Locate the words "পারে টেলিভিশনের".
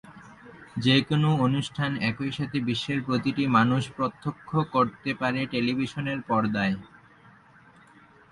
5.13-6.19